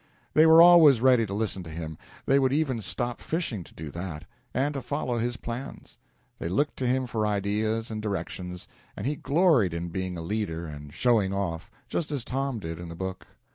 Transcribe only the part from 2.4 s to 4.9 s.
even stop fishing to do that and to